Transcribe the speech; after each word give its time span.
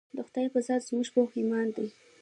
د 0.15 0.17
خدائے 0.27 0.47
پۀ 0.53 0.59
ذات 0.65 0.81
زمونږ 0.87 1.07
پوخ 1.13 1.29
ايمان 1.39 1.67
دے 1.75 1.85